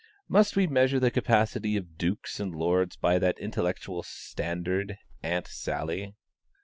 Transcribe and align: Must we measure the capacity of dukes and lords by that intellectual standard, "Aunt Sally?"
Must 0.27 0.55
we 0.55 0.65
measure 0.65 0.99
the 0.99 1.11
capacity 1.11 1.77
of 1.77 1.95
dukes 1.95 2.39
and 2.39 2.55
lords 2.55 2.95
by 2.95 3.19
that 3.19 3.37
intellectual 3.37 4.01
standard, 4.01 4.97
"Aunt 5.21 5.45
Sally?" 5.47 6.15